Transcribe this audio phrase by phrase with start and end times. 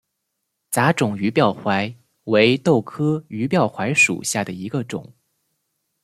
[0.71, 1.93] 杂种鱼鳔槐
[2.23, 5.13] 为豆科鱼鳔槐属下的一个种。